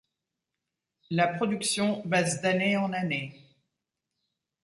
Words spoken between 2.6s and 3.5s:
en années.